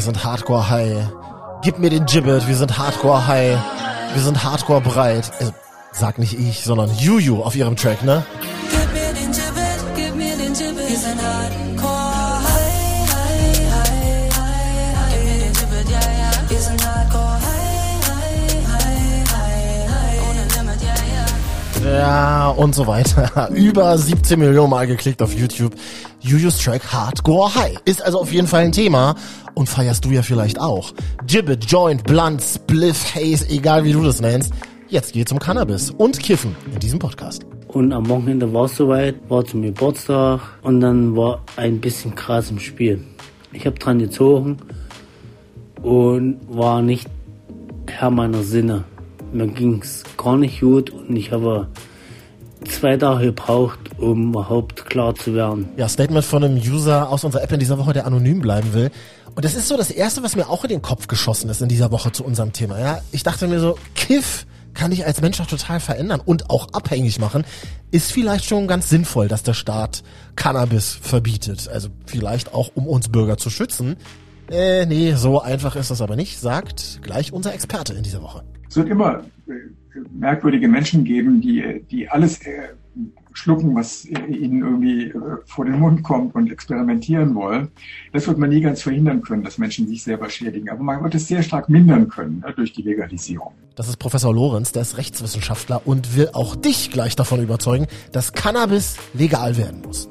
sind 0.00 0.24
Hardcore 0.24 0.70
High. 0.70 1.08
Gib 1.62 1.78
mir 1.78 1.90
den 1.90 2.06
Gibbet, 2.06 2.48
wir 2.48 2.56
sind 2.56 2.78
Hardcore 2.78 3.26
High. 3.26 3.58
Wir 4.14 4.22
sind 4.22 4.42
Hardcore 4.42 4.80
breit. 4.80 5.30
Also, 5.38 5.52
sag 5.92 6.18
nicht 6.18 6.38
ich, 6.38 6.64
sondern 6.64 6.90
Juju 6.96 7.42
auf 7.42 7.54
ihrem 7.54 7.76
Track, 7.76 8.02
ne? 8.02 8.24
Gib 8.70 8.92
mir 8.92 9.12
den 9.12 9.30
Gibbet, 9.30 9.80
gib 9.94 10.16
mir 10.16 10.36
den 10.36 10.54
Gibbet. 10.54 10.88
Wir 10.88 10.96
sind 10.96 11.20
hardcore 11.20 12.42
high, 12.42 13.10
high, 13.12 13.72
high, 13.72 14.36
high, 14.36 14.96
high. 14.96 15.12
Gib 15.12 15.24
mir 15.24 15.38
den 15.38 15.52
Gibbet, 15.52 15.90
ja, 15.90 16.00
ja. 16.00 16.30
Wir 16.48 16.58
sind 16.58 16.86
hardcore 16.86 17.34
high, 17.34 18.08
high, 18.08 18.66
high, 18.72 19.32
high, 19.32 19.90
high. 19.90 20.20
Ohne 20.30 20.42
Limit, 20.56 20.80
ja, 20.82 21.90
ja. 21.92 21.98
Ja, 21.98 22.48
und 22.48 22.74
so 22.74 22.86
weiter. 22.86 23.50
Über 23.54 23.98
17 23.98 24.38
Millionen 24.38 24.70
Mal 24.70 24.86
geklickt 24.86 25.20
auf 25.20 25.34
YouTube. 25.34 25.74
Jujus 26.20 26.58
Track 26.58 26.92
Hardcore 26.92 27.54
High. 27.54 27.78
Ist 27.84 28.02
also 28.02 28.20
auf 28.20 28.32
jeden 28.32 28.46
Fall 28.46 28.64
ein 28.64 28.72
Thema. 28.72 29.14
Und 29.54 29.68
feierst 29.68 30.04
du 30.04 30.10
ja 30.10 30.22
vielleicht 30.22 30.60
auch. 30.60 30.92
Gibbet, 31.26 31.64
Joint, 31.64 32.04
Blunt, 32.04 32.42
Spliff, 32.42 33.14
Haze, 33.14 33.48
egal 33.48 33.84
wie 33.84 33.92
du 33.92 34.02
das 34.02 34.20
nennst. 34.20 34.52
Jetzt 34.88 35.12
geht's 35.12 35.32
um 35.32 35.38
Cannabis 35.38 35.90
und 35.90 36.18
Kiffen 36.18 36.54
in 36.72 36.78
diesem 36.78 36.98
Podcast. 36.98 37.46
Und 37.68 37.92
am 37.92 38.08
Wochenende 38.08 38.52
war 38.52 38.64
es 38.64 38.76
soweit, 38.76 39.14
war 39.28 39.44
zum 39.44 39.62
Geburtstag 39.62 40.40
und 40.62 40.80
dann 40.80 41.16
war 41.16 41.42
ein 41.56 41.80
bisschen 41.80 42.14
Gras 42.14 42.50
im 42.50 42.58
Spiel. 42.58 43.04
Ich 43.52 43.66
habe 43.66 43.78
dran 43.78 43.98
gezogen 44.00 44.58
und 45.82 46.38
war 46.48 46.82
nicht 46.82 47.08
Herr 47.86 48.10
meiner 48.10 48.42
Sinne. 48.42 48.84
Mir 49.32 49.46
ging's 49.46 50.02
gar 50.16 50.36
nicht 50.36 50.60
gut 50.60 50.90
und 50.90 51.16
ich 51.16 51.32
habe 51.32 51.68
zwei 52.68 52.96
Tage 52.96 53.26
gebraucht, 53.26 53.78
um 54.00 54.30
überhaupt 54.30 54.86
klar 54.86 55.14
zu 55.14 55.34
werden. 55.34 55.68
Ja, 55.76 55.88
Statement 55.88 56.24
von 56.24 56.44
einem 56.44 56.56
User 56.56 57.08
aus 57.10 57.24
unserer 57.24 57.42
App 57.42 57.52
in 57.52 57.60
dieser 57.60 57.78
Woche, 57.78 57.92
der 57.92 58.06
anonym 58.06 58.40
bleiben 58.40 58.72
will. 58.72 58.90
Und 59.34 59.44
das 59.44 59.54
ist 59.54 59.68
so 59.68 59.76
das 59.76 59.90
Erste, 59.90 60.22
was 60.22 60.36
mir 60.36 60.48
auch 60.48 60.64
in 60.64 60.70
den 60.70 60.82
Kopf 60.82 61.06
geschossen 61.06 61.50
ist 61.50 61.62
in 61.62 61.68
dieser 61.68 61.92
Woche 61.92 62.12
zu 62.12 62.24
unserem 62.24 62.52
Thema. 62.52 62.80
Ja, 62.80 63.00
ich 63.12 63.22
dachte 63.22 63.46
mir 63.46 63.60
so, 63.60 63.78
Kiff 63.94 64.46
kann 64.74 64.90
dich 64.90 65.06
als 65.06 65.20
Mensch 65.20 65.40
auch 65.40 65.46
total 65.46 65.80
verändern 65.80 66.20
und 66.24 66.50
auch 66.50 66.72
abhängig 66.72 67.18
machen. 67.18 67.44
Ist 67.90 68.12
vielleicht 68.12 68.44
schon 68.44 68.66
ganz 68.66 68.88
sinnvoll, 68.88 69.28
dass 69.28 69.42
der 69.42 69.54
Staat 69.54 70.02
Cannabis 70.36 70.92
verbietet. 70.92 71.68
Also 71.68 71.88
vielleicht 72.06 72.54
auch, 72.54 72.70
um 72.74 72.86
uns 72.86 73.08
Bürger 73.08 73.36
zu 73.36 73.50
schützen. 73.50 73.96
Äh, 74.50 74.86
nee, 74.86 75.14
so 75.14 75.40
einfach 75.40 75.76
ist 75.76 75.90
das 75.90 76.00
aber 76.00 76.16
nicht, 76.16 76.38
sagt 76.38 77.00
gleich 77.02 77.32
unser 77.32 77.54
Experte 77.54 77.94
in 77.94 78.02
dieser 78.02 78.22
Woche. 78.22 78.42
Es 78.68 78.76
wird 78.76 78.88
immer 78.88 79.22
äh, 79.48 79.52
merkwürdige 80.12 80.68
Menschen 80.68 81.04
geben, 81.04 81.40
die, 81.40 81.84
die 81.90 82.08
alles 82.08 82.40
äh, 82.46 82.68
schlucken, 83.32 83.74
was 83.74 84.04
ihnen 84.04 84.62
irgendwie 84.62 85.04
äh, 85.04 85.14
vor 85.46 85.64
den 85.64 85.78
Mund 85.78 86.02
kommt 86.02 86.34
und 86.34 86.50
experimentieren 86.50 87.34
wollen. 87.34 87.68
Das 88.12 88.26
wird 88.26 88.38
man 88.38 88.50
nie 88.50 88.60
ganz 88.60 88.82
verhindern 88.82 89.22
können, 89.22 89.42
dass 89.42 89.58
Menschen 89.58 89.88
sich 89.88 90.02
selber 90.02 90.28
schädigen. 90.28 90.68
Aber 90.68 90.82
man 90.82 91.02
wird 91.02 91.14
es 91.14 91.28
sehr 91.28 91.42
stark 91.42 91.68
mindern 91.68 92.08
können 92.08 92.42
ja, 92.46 92.52
durch 92.52 92.72
die 92.72 92.82
Legalisierung. 92.82 93.52
Das 93.76 93.88
ist 93.88 93.98
Professor 93.98 94.34
Lorenz, 94.34 94.72
der 94.72 94.82
ist 94.82 94.98
Rechtswissenschaftler 94.98 95.82
und 95.86 96.16
will 96.16 96.30
auch 96.32 96.56
dich 96.56 96.90
gleich 96.90 97.16
davon 97.16 97.42
überzeugen, 97.42 97.86
dass 98.12 98.32
Cannabis 98.32 98.96
legal 99.14 99.56
werden 99.56 99.82
muss. 99.82 100.08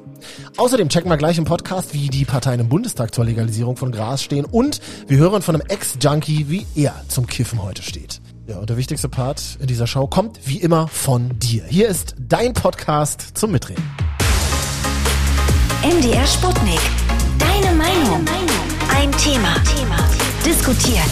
Außerdem 0.58 0.90
checken 0.90 1.10
wir 1.10 1.18
gleich 1.18 1.38
im 1.38 1.46
Podcast, 1.46 1.94
wie 1.94 2.10
die 2.10 2.26
Parteien 2.26 2.60
im 2.60 2.70
Bundestag 2.70 3.14
zur 3.14 3.26
Legalisierung 3.26 3.78
von 3.78 3.92
Gras 3.92 4.24
stehen 4.24 4.46
und 4.46 4.82
wir 5.08 5.18
hören 5.18 5.42
von 5.42 5.56
einem 5.56 5.68
Ex-Junkie, 5.68 6.48
wie 6.50 6.66
er 6.76 7.04
zum 7.08 7.28
Kiffen 7.28 7.62
heute 7.62 7.82
steht. 7.82 8.22
Ja, 8.50 8.58
und 8.58 8.68
der 8.68 8.78
wichtigste 8.78 9.08
Part 9.08 9.60
in 9.62 9.68
dieser 9.68 9.86
Show 9.86 10.08
kommt 10.08 10.40
wie 10.48 10.58
immer 10.58 10.88
von 10.88 11.38
dir. 11.38 11.66
Hier 11.66 11.88
ist 11.88 12.16
dein 12.18 12.54
Podcast 12.54 13.38
zum 13.38 13.52
Mitreden. 13.52 13.84
MDR 15.84 16.26
Sputnik. 16.26 16.80
Deine 17.38 17.76
Meinung. 17.76 18.26
Ein 18.92 19.12
Thema. 19.12 19.54
Diskutiert. 20.44 21.12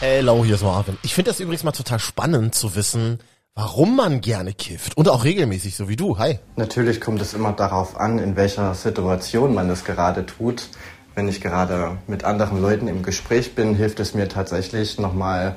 Hello, 0.00 0.44
hier 0.44 0.56
ist 0.56 0.62
Marvin. 0.62 0.98
Ich 1.00 1.14
finde 1.14 1.30
das 1.30 1.40
übrigens 1.40 1.64
mal 1.64 1.72
total 1.72 1.98
spannend 1.98 2.54
zu 2.54 2.76
wissen, 2.76 3.18
warum 3.54 3.96
man 3.96 4.20
gerne 4.20 4.52
kifft 4.52 4.98
und 4.98 5.08
auch 5.08 5.24
regelmäßig, 5.24 5.74
so 5.74 5.88
wie 5.88 5.96
du. 5.96 6.18
Hi. 6.18 6.38
Natürlich 6.56 7.00
kommt 7.00 7.22
es 7.22 7.32
immer 7.32 7.52
darauf 7.52 7.98
an, 7.98 8.18
in 8.18 8.36
welcher 8.36 8.74
Situation 8.74 9.54
man 9.54 9.70
es 9.70 9.84
gerade 9.84 10.26
tut. 10.26 10.68
Wenn 11.14 11.28
ich 11.28 11.40
gerade 11.40 11.96
mit 12.08 12.24
anderen 12.24 12.60
Leuten 12.60 12.88
im 12.88 13.02
Gespräch 13.02 13.54
bin, 13.54 13.74
hilft 13.74 14.00
es 14.00 14.12
mir 14.12 14.28
tatsächlich 14.28 14.98
nochmal 14.98 15.56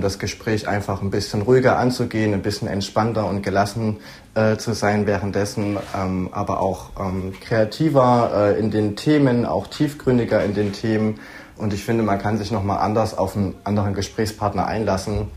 das 0.00 0.18
Gespräch 0.18 0.68
einfach 0.68 1.02
ein 1.02 1.10
bisschen 1.10 1.42
ruhiger 1.42 1.78
anzugehen, 1.78 2.32
ein 2.32 2.42
bisschen 2.42 2.68
entspannter 2.68 3.26
und 3.26 3.42
gelassen 3.42 3.98
äh, 4.34 4.56
zu 4.56 4.72
sein 4.72 5.06
währenddessen, 5.06 5.78
ähm, 5.96 6.28
aber 6.32 6.60
auch 6.60 6.90
ähm, 6.98 7.34
kreativer 7.40 8.30
äh, 8.34 8.58
in 8.58 8.70
den 8.70 8.96
Themen, 8.96 9.46
auch 9.46 9.66
tiefgründiger 9.66 10.44
in 10.44 10.54
den 10.54 10.72
Themen. 10.72 11.20
Und 11.56 11.72
ich 11.72 11.84
finde, 11.84 12.02
man 12.02 12.18
kann 12.18 12.38
sich 12.38 12.50
nochmal 12.50 12.78
anders 12.78 13.16
auf 13.16 13.36
einen 13.36 13.54
anderen 13.64 13.94
Gesprächspartner 13.94 14.66
einlassen. 14.66 15.28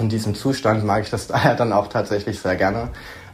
In 0.00 0.08
diesem 0.08 0.34
Zustand 0.34 0.84
mag 0.84 1.02
ich 1.02 1.10
das 1.10 1.26
daher 1.28 1.54
dann 1.54 1.72
auch 1.72 1.88
tatsächlich 1.88 2.40
sehr 2.40 2.56
gerne. 2.56 2.88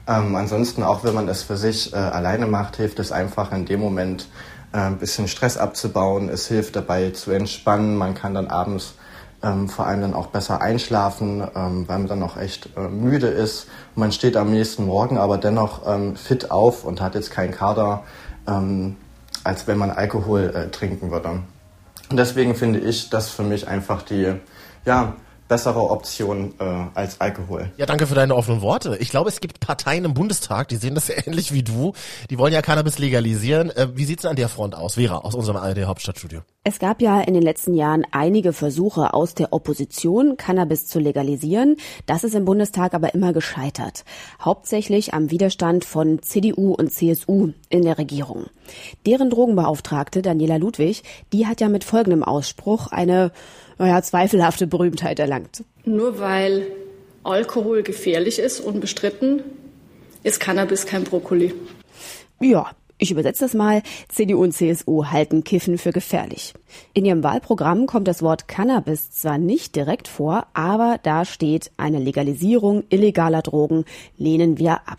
Ähm, 0.06 0.34
ansonsten, 0.36 0.82
auch 0.82 1.04
wenn 1.04 1.14
man 1.14 1.28
es 1.28 1.42
für 1.42 1.56
sich 1.56 1.92
äh, 1.92 1.96
alleine 1.96 2.46
macht, 2.46 2.76
hilft 2.76 2.98
es 2.98 3.12
einfach 3.12 3.52
in 3.52 3.66
dem 3.66 3.80
Moment 3.80 4.28
äh, 4.72 4.78
ein 4.78 4.98
bisschen 4.98 5.28
Stress 5.28 5.56
abzubauen. 5.56 6.28
Es 6.28 6.48
hilft 6.48 6.76
dabei 6.76 7.10
zu 7.10 7.30
entspannen. 7.30 7.96
Man 7.96 8.14
kann 8.14 8.34
dann 8.34 8.48
abends 8.48 8.94
ähm, 9.42 9.68
vor 9.68 9.86
allem 9.86 10.00
dann 10.00 10.14
auch 10.14 10.26
besser 10.26 10.60
einschlafen, 10.60 11.42
ähm, 11.54 11.88
weil 11.88 11.98
man 11.98 12.08
dann 12.08 12.22
auch 12.22 12.36
echt 12.36 12.70
äh, 12.76 12.88
müde 12.88 13.28
ist. 13.28 13.68
Man 13.94 14.12
steht 14.12 14.36
am 14.36 14.50
nächsten 14.50 14.86
Morgen 14.86 15.18
aber 15.18 15.38
dennoch 15.38 15.82
ähm, 15.86 16.16
fit 16.16 16.50
auf 16.50 16.84
und 16.84 17.00
hat 17.00 17.14
jetzt 17.14 17.30
keinen 17.30 17.52
Kader, 17.52 18.04
ähm, 18.46 18.96
als 19.44 19.66
wenn 19.66 19.78
man 19.78 19.90
Alkohol 19.90 20.52
äh, 20.54 20.70
trinken 20.70 21.10
würde. 21.10 21.42
Und 22.10 22.16
deswegen 22.16 22.54
finde 22.54 22.80
ich 22.80 23.10
das 23.10 23.30
für 23.30 23.42
mich 23.42 23.68
einfach 23.68 24.02
die 24.02 24.34
ja, 24.84 25.14
bessere 25.48 25.90
Option 25.90 26.54
äh, 26.58 26.64
als 26.94 27.20
Alkohol. 27.20 27.70
Ja, 27.76 27.86
danke 27.86 28.06
für 28.06 28.14
deine 28.14 28.34
offenen 28.34 28.60
Worte. 28.60 28.96
Ich 28.98 29.10
glaube, 29.10 29.28
es 29.28 29.40
gibt 29.40 29.60
Parteien 29.60 30.04
im 30.04 30.14
Bundestag, 30.14 30.68
die 30.68 30.76
sehen 30.76 30.94
das 30.94 31.10
ähnlich 31.26 31.52
wie 31.52 31.62
du. 31.62 31.94
Die 32.30 32.38
wollen 32.38 32.52
ja 32.52 32.62
Cannabis 32.62 32.98
legalisieren. 32.98 33.70
Äh, 33.70 33.88
wie 33.94 34.04
sieht's 34.04 34.22
denn 34.22 34.30
an 34.30 34.36
der 34.36 34.48
Front 34.48 34.74
aus? 34.74 34.94
Vera, 34.94 35.18
aus 35.18 35.34
unserem 35.34 35.56
ARD 35.56 35.84
Hauptstadtstudio. 35.84 36.40
Es 36.68 36.78
gab 36.78 37.00
ja 37.00 37.22
in 37.22 37.32
den 37.32 37.42
letzten 37.42 37.72
Jahren 37.72 38.04
einige 38.10 38.52
Versuche 38.52 39.14
aus 39.14 39.32
der 39.32 39.54
Opposition, 39.54 40.36
Cannabis 40.36 40.86
zu 40.86 40.98
legalisieren. 40.98 41.76
Das 42.04 42.24
ist 42.24 42.34
im 42.34 42.44
Bundestag 42.44 42.92
aber 42.92 43.14
immer 43.14 43.32
gescheitert. 43.32 44.04
Hauptsächlich 44.38 45.14
am 45.14 45.30
Widerstand 45.30 45.86
von 45.86 46.20
CDU 46.20 46.74
und 46.74 46.92
CSU 46.92 47.52
in 47.70 47.84
der 47.84 47.96
Regierung. 47.96 48.48
Deren 49.06 49.30
Drogenbeauftragte 49.30 50.20
Daniela 50.20 50.58
Ludwig, 50.58 51.04
die 51.32 51.46
hat 51.46 51.62
ja 51.62 51.70
mit 51.70 51.84
folgendem 51.84 52.22
Ausspruch 52.22 52.88
eine 52.88 53.32
naja, 53.78 54.02
zweifelhafte 54.02 54.66
Berühmtheit 54.66 55.20
erlangt. 55.20 55.64
Nur 55.86 56.18
weil 56.18 56.66
Alkohol 57.24 57.82
gefährlich 57.82 58.38
ist, 58.38 58.60
unbestritten, 58.60 59.42
ist 60.22 60.38
Cannabis 60.38 60.84
kein 60.84 61.04
Brokkoli. 61.04 61.54
Ja, 62.40 62.72
ich 62.98 63.10
übersetze 63.10 63.44
das 63.44 63.54
mal. 63.54 63.82
CDU 64.08 64.42
und 64.42 64.52
CSU 64.52 65.06
halten 65.06 65.44
Kiffen 65.44 65.78
für 65.78 65.92
gefährlich. 65.92 66.54
In 66.94 67.04
ihrem 67.04 67.22
Wahlprogramm 67.22 67.86
kommt 67.86 68.08
das 68.08 68.22
Wort 68.22 68.48
Cannabis 68.48 69.10
zwar 69.10 69.38
nicht 69.38 69.76
direkt 69.76 70.08
vor, 70.08 70.46
aber 70.52 70.98
da 71.02 71.24
steht 71.24 71.70
eine 71.76 72.00
Legalisierung 72.00 72.84
illegaler 72.90 73.42
Drogen 73.42 73.84
lehnen 74.16 74.58
wir 74.58 74.88
ab. 74.88 74.98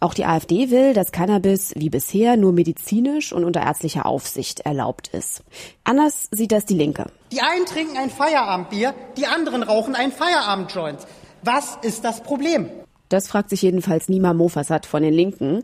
Auch 0.00 0.14
die 0.14 0.24
AfD 0.24 0.70
will, 0.70 0.94
dass 0.94 1.12
Cannabis 1.12 1.72
wie 1.76 1.90
bisher 1.90 2.36
nur 2.36 2.52
medizinisch 2.52 3.32
und 3.32 3.44
unter 3.44 3.60
ärztlicher 3.60 4.06
Aufsicht 4.06 4.60
erlaubt 4.60 5.08
ist. 5.08 5.42
Anders 5.84 6.28
sieht 6.30 6.52
das 6.52 6.64
die 6.64 6.74
Linke. 6.74 7.06
Die 7.32 7.40
einen 7.40 7.66
trinken 7.66 7.96
ein 7.96 8.10
Feierabendbier, 8.10 8.94
die 9.16 9.26
anderen 9.26 9.62
rauchen 9.62 9.94
ein 9.94 10.12
Feierabendjoint. 10.12 11.00
Was 11.42 11.78
ist 11.82 12.04
das 12.04 12.22
Problem? 12.22 12.70
Das 13.08 13.28
fragt 13.28 13.50
sich 13.50 13.62
jedenfalls 13.62 14.08
Nima 14.08 14.34
Mofassat 14.34 14.86
von 14.86 15.02
den 15.02 15.14
Linken. 15.14 15.62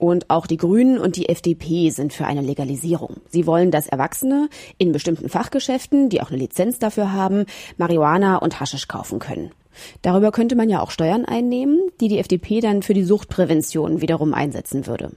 Und 0.00 0.30
auch 0.30 0.46
die 0.46 0.56
Grünen 0.56 0.96
und 0.96 1.16
die 1.16 1.28
FDP 1.28 1.90
sind 1.90 2.14
für 2.14 2.24
eine 2.24 2.40
Legalisierung. 2.40 3.18
Sie 3.28 3.46
wollen, 3.46 3.70
dass 3.70 3.86
Erwachsene 3.86 4.48
in 4.78 4.92
bestimmten 4.92 5.28
Fachgeschäften, 5.28 6.08
die 6.08 6.22
auch 6.22 6.30
eine 6.30 6.38
Lizenz 6.38 6.78
dafür 6.78 7.12
haben, 7.12 7.44
Marihuana 7.76 8.38
und 8.38 8.60
Haschisch 8.60 8.88
kaufen 8.88 9.18
können. 9.18 9.50
Darüber 10.00 10.32
könnte 10.32 10.56
man 10.56 10.70
ja 10.70 10.80
auch 10.80 10.90
Steuern 10.90 11.26
einnehmen, 11.26 11.78
die 12.00 12.08
die 12.08 12.18
FDP 12.18 12.60
dann 12.60 12.80
für 12.80 12.94
die 12.94 13.04
Suchtprävention 13.04 14.00
wiederum 14.00 14.32
einsetzen 14.32 14.86
würde. 14.86 15.10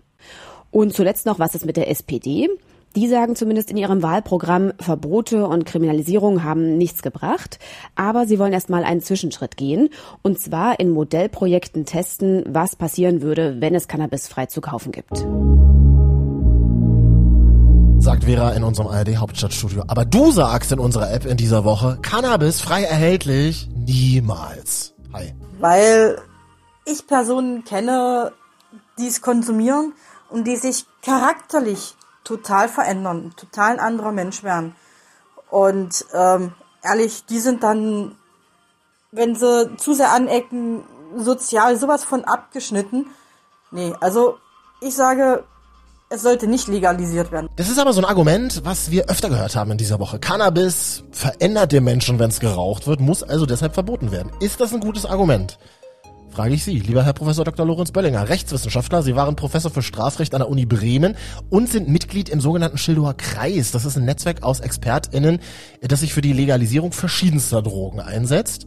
Und 0.70 0.94
zuletzt 0.94 1.26
noch, 1.26 1.40
was 1.40 1.56
ist 1.56 1.66
mit 1.66 1.78
der 1.78 1.90
SPD? 1.90 2.50
Die 2.96 3.08
sagen 3.08 3.36
zumindest 3.36 3.72
in 3.72 3.78
ihrem 3.78 4.04
Wahlprogramm, 4.04 4.72
Verbote 4.80 5.48
und 5.48 5.66
Kriminalisierung 5.66 6.44
haben 6.44 6.78
nichts 6.78 7.02
gebracht, 7.02 7.58
aber 7.96 8.28
sie 8.28 8.38
wollen 8.38 8.54
erstmal 8.54 8.84
einen 8.84 9.02
Zwischenschritt 9.02 9.58
gehen 9.58 9.90
und 10.22 10.40
zwar 10.40 10.80
in 10.80 10.92
Modellprojekten 10.92 11.86
testen, 11.86 12.44
was 12.48 12.76
passieren 12.76 13.24
würde, 13.24 13.60
wenn 13.60 13.74
es 13.74 13.88
Cannabis 13.88 14.28
frei 14.28 14.46
zu 14.46 14.62
kaufen 14.62 14.92
gibt. 14.92 15.26
Sagt 18.00 18.26
Vera 18.26 18.52
in 18.52 18.64
unserem 18.64 18.90
ARD 18.90 19.18
Hauptstadtstudio. 19.18 19.86
Aber 19.88 20.06
du 20.06 20.30
sagst 20.30 20.72
in 20.72 20.78
unserer 20.78 21.12
App 21.12 21.26
in 21.26 21.38
dieser 21.38 21.64
Woche, 21.64 21.98
Cannabis 22.04 22.62
frei 22.62 22.84
erhältlich 22.84 23.70
niemals. 23.74 24.94
Hi. 25.14 25.34
Weil 25.60 26.20
ich 26.86 27.08
Personen 27.08 27.64
kenne, 27.64 28.34
die 29.00 29.08
es 29.08 29.22
konsumieren 29.22 29.94
und 30.30 30.46
die 30.46 30.58
sich 30.58 30.86
charakterlich 31.02 31.96
total 32.24 32.70
verändern, 32.70 33.34
total 33.36 33.74
ein 33.74 33.80
anderer 33.80 34.12
Mensch 34.12 34.44
werden. 34.44 34.76
Und 35.50 36.06
ähm, 36.14 36.54
ehrlich, 36.82 37.26
die 37.26 37.40
sind 37.40 37.64
dann, 37.64 38.16
wenn 39.12 39.36
sie 39.36 39.76
zu 39.78 39.94
sehr 39.94 40.12
anecken, 40.12 40.84
sozial 41.16 41.78
sowas 41.78 42.04
von 42.04 42.26
abgeschnitten. 42.26 43.08
Nee, 43.72 43.94
also 44.00 44.38
ich 44.82 44.96
sage, 44.96 45.44
es 46.10 46.22
sollte 46.22 46.48
nicht 46.48 46.68
legalisiert 46.68 47.32
werden. 47.32 47.50
Das 47.56 47.70
ist 47.70 47.80
aber 47.80 47.94
so 47.94 48.02
ein 48.02 48.06
Argument, 48.06 48.62
was 48.64 48.92
wir 48.92 49.10
öfter 49.10 49.30
gehört 49.30 49.56
haben 49.56 49.72
in 49.72 49.78
dieser 49.78 50.00
Woche. 50.00 50.20
Cannabis 50.20 51.04
verändert 51.12 51.72
den 51.72 51.84
Menschen, 51.84 52.20
wenn 52.20 52.30
es 52.30 52.40
geraucht 52.40 52.86
wird, 52.86 53.00
muss 53.00 53.24
also 53.24 53.46
deshalb 53.46 53.74
verboten 53.74 54.12
werden. 54.12 54.32
Ist 54.40 54.60
das 54.60 54.74
ein 54.74 54.80
gutes 54.80 55.06
Argument? 55.06 55.58
Frage 56.34 56.56
ich 56.56 56.64
Sie, 56.64 56.80
lieber 56.80 57.06
Herr 57.06 57.14
Professor 57.14 57.46
Dr. 57.46 57.64
Lorenz 57.64 57.92
Böllinger, 57.92 58.28
Rechtswissenschaftler. 58.28 59.04
Sie 59.04 59.16
waren 59.16 59.36
Professor 59.36 59.70
für 59.70 59.84
Strafrecht 59.84 60.34
an 60.34 60.40
der 60.40 60.50
Uni 60.50 60.66
Bremen 60.66 61.16
und 61.52 61.70
sind 61.70 61.90
Mitglied 61.90 62.28
im 62.28 62.42
sogenannten 62.42 62.80
Schildower 62.80 63.14
Kreis. 63.14 63.70
Das 63.70 63.86
ist 63.86 63.98
ein 63.98 64.06
Netzwerk 64.06 64.42
aus 64.42 64.60
ExpertInnen, 64.60 65.38
das 65.82 66.00
sich 66.00 66.12
für 66.12 66.22
die 66.22 66.34
Legalisierung 66.34 66.92
verschiedenster 66.92 67.62
Drogen 67.62 68.00
einsetzt. 68.00 68.66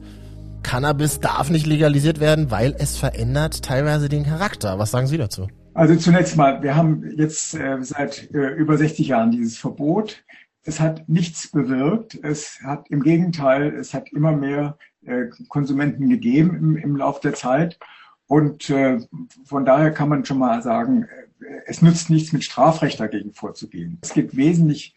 Cannabis 0.63 1.19
darf 1.19 1.51
nicht 1.51 1.67
legalisiert 1.67 2.21
werden, 2.21 2.53
weil 2.53 2.73
es 2.79 2.97
verändert 2.97 3.65
teilweise 3.65 4.09
den 4.09 4.23
Charakter. 4.23 4.79
Was 4.79 4.93
sagen 4.93 5.09
Sie 5.09 5.19
dazu? 5.19 5.49
Also 5.75 5.97
zunächst 5.97 6.37
mal, 6.37 6.63
wir 6.63 6.77
haben 6.77 7.03
jetzt 7.17 7.57
äh, 7.57 7.79
seit 7.81 8.33
äh, 8.33 8.47
über 8.51 8.79
60 8.79 9.09
Jahren 9.09 9.33
dieses 9.33 9.59
Verbot. 9.59 10.23
Es 10.63 10.79
hat 10.79 11.09
nichts 11.09 11.51
bewirkt. 11.51 12.17
Es 12.23 12.61
hat 12.63 12.89
im 12.91 13.03
Gegenteil, 13.03 13.75
es 13.75 13.93
hat 13.93 14.13
immer 14.13 14.31
mehr 14.31 14.79
äh, 15.07 15.27
Konsumenten 15.49 16.09
gegeben 16.09 16.57
im, 16.57 16.77
im 16.77 16.97
Lauf 16.97 17.21
der 17.21 17.35
Zeit. 17.35 17.79
Und 18.27 18.71
äh, 18.71 18.99
von 19.45 19.65
daher 19.65 19.93
kann 19.93 20.09
man 20.09 20.25
schon 20.25 20.39
mal 20.39 20.63
sagen, 20.63 21.05
äh, 21.05 21.47
es 21.67 21.83
nützt 21.83 22.11
nichts, 22.11 22.33
mit 22.33 22.45
Strafrecht 22.45 22.99
dagegen 22.99 23.33
vorzugehen. 23.33 23.99
Es 24.03 24.13
gibt 24.13 24.37
wesentlich 24.37 24.95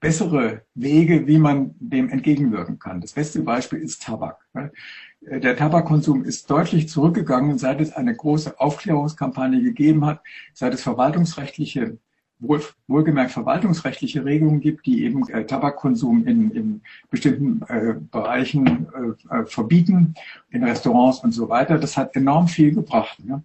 bessere 0.00 0.62
Wege, 0.74 1.26
wie 1.26 1.38
man 1.38 1.74
dem 1.78 2.08
entgegenwirken 2.08 2.78
kann. 2.78 3.00
Das 3.00 3.12
beste 3.12 3.40
Beispiel 3.40 3.78
ist 3.78 4.02
Tabak. 4.02 4.38
Äh, 4.54 5.40
der 5.40 5.56
Tabakkonsum 5.56 6.24
ist 6.24 6.50
deutlich 6.50 6.88
zurückgegangen, 6.88 7.58
seit 7.58 7.80
es 7.80 7.92
eine 7.92 8.14
große 8.14 8.58
Aufklärungskampagne 8.58 9.62
gegeben 9.62 10.04
hat, 10.04 10.20
seit 10.52 10.74
es 10.74 10.82
verwaltungsrechtliche 10.82 11.98
wohl, 12.42 12.60
wohlgemerkt 12.88 13.30
verwaltungsrechtliche 13.30 14.24
Regelungen 14.24 14.60
gibt, 14.60 14.84
die 14.86 15.04
eben 15.04 15.28
äh, 15.28 15.44
Tabakkonsum 15.44 16.26
in, 16.26 16.50
in 16.50 16.80
bestimmten 17.10 17.62
äh, 17.68 17.94
Bereichen 18.10 18.88
äh, 19.30 19.34
äh, 19.34 19.46
verbieten, 19.46 20.14
in 20.50 20.64
Restaurants 20.64 21.20
und 21.20 21.32
so 21.32 21.48
weiter. 21.48 21.78
Das 21.78 21.96
hat 21.96 22.14
enorm 22.16 22.48
viel 22.48 22.74
gebracht. 22.74 23.24
Ne? 23.24 23.42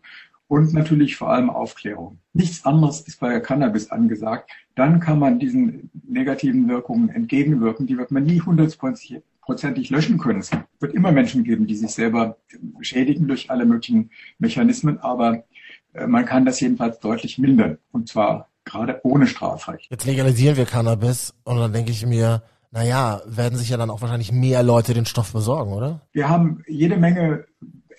Und 0.48 0.74
natürlich 0.74 1.16
vor 1.16 1.30
allem 1.30 1.50
Aufklärung. 1.50 2.20
Nichts 2.34 2.66
anderes 2.66 3.02
ist 3.02 3.20
bei 3.20 3.40
Cannabis 3.40 3.92
angesagt. 3.92 4.50
Dann 4.76 5.00
kann 5.00 5.20
man 5.20 5.40
diesen 5.40 5.90
negativen 6.08 6.70
Wirkungen 6.70 7.10
entgegenwirken. 7.10 7.86
Die 7.86 7.98
wird 7.98 8.12
man 8.12 8.24
nie 8.24 8.40
hundertprozentig 8.40 9.90
löschen 9.90 10.18
können. 10.18 10.40
Es 10.40 10.52
wird 10.80 10.94
immer 10.94 11.12
Menschen 11.12 11.44
geben, 11.44 11.68
die 11.68 11.76
sich 11.76 11.92
selber 11.92 12.38
schädigen 12.80 13.28
durch 13.28 13.52
alle 13.52 13.66
möglichen 13.66 14.10
Mechanismen, 14.40 15.00
aber 15.00 15.44
äh, 15.94 16.08
man 16.08 16.26
kann 16.26 16.46
das 16.46 16.62
jedenfalls 16.62 17.00
deutlich 17.00 17.38
mindern. 17.38 17.78
Und 17.92 18.08
zwar 18.08 18.48
gerade 18.68 19.00
ohne 19.04 19.28
Strafrecht. 19.28 19.88
Jetzt 19.90 20.06
legalisieren 20.06 20.58
wir 20.58 20.66
Cannabis 20.66 21.34
und 21.44 21.58
dann 21.58 21.74
denke 21.74 21.92
ich 21.92 22.06
mir, 22.06 22.44
naja, 22.72 23.22
werden 23.26 23.58
sich 23.58 23.70
ja 23.70 23.78
dann 23.78 23.90
auch 23.90 24.02
wahrscheinlich 24.02 24.32
mehr 24.32 24.62
Leute 24.62 24.94
den 24.94 25.06
Stoff 25.06 25.34
besorgen, 25.34 25.74
oder? 25.74 26.02
Wir 26.12 26.30
haben 26.30 26.64
jede 26.68 26.98
Menge 26.98 27.46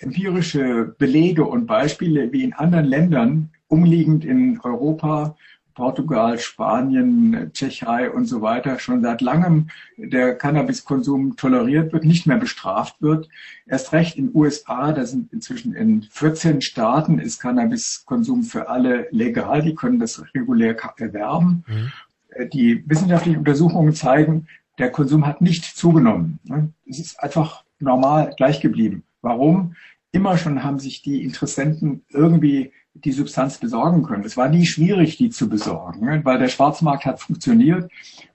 empirische 0.00 0.94
Belege 0.99 1.44
und 1.44 1.67
Beispiele, 1.67 2.32
wie 2.32 2.44
in 2.44 2.53
anderen 2.53 2.85
Ländern, 2.85 3.50
umliegend 3.67 4.25
in 4.25 4.61
Europa, 4.62 5.37
Portugal, 5.78 6.40
Spanien, 6.40 7.52
Tschechei 7.52 8.10
und 8.10 8.25
so 8.25 8.42
weiter 8.42 8.80
schon 8.80 9.00
seit 9.00 9.20
langem 9.20 9.69
der 9.96 10.34
Cannabiskonsum 10.34 11.36
toleriert 11.36 11.92
wird, 11.92 12.04
nicht 12.04 12.26
mehr 12.26 12.36
bestraft 12.36 13.00
wird. 13.00 13.28
Erst 13.64 13.92
recht 13.92 14.16
in 14.16 14.34
USA, 14.34 14.90
da 14.90 15.06
sind 15.06 15.32
inzwischen 15.32 15.75
in 15.75 16.02
14 16.02 16.62
Staaten 16.62 17.20
ist 17.20 17.40
Cannabiskonsum 17.40 18.42
für 18.42 18.69
alle 18.69 19.06
legal, 19.12 19.62
die 19.62 19.76
können 19.76 20.00
das 20.00 20.20
regulär 20.34 20.76
erwerben. 20.96 21.64
Mhm. 21.69 22.48
Die 22.52 22.82
wissenschaftlichen 22.84 23.38
Untersuchungen 23.38 23.94
zeigen, 23.94 24.48
der 24.78 24.90
Konsum 24.90 25.28
hat 25.28 25.40
nicht 25.40 25.64
zugenommen. 25.64 26.40
Es 26.88 26.98
ist 26.98 27.22
einfach 27.22 27.62
normal 27.78 28.34
gleich 28.36 28.60
geblieben. 28.60 29.04
Warum? 29.22 29.76
Immer 30.10 30.38
schon 30.38 30.64
haben 30.64 30.81
sich 30.81 31.02
die 31.02 31.22
Interessenten 31.22 32.02
irgendwie 32.08 32.72
die 32.94 33.12
Substanz 33.12 33.58
besorgen 33.58 34.02
können. 34.02 34.25
Es 34.25 34.37
war 34.37 34.49
nie 34.49 34.67
schwierig, 34.67 35.17
die 35.17 35.31
zu 35.31 35.49
besorgen, 35.49 36.05
ne? 36.05 36.20
weil 36.25 36.38
der 36.38 36.49
Schwarzmarkt 36.49 37.05
hat 37.05 37.20
funktioniert 37.20 37.90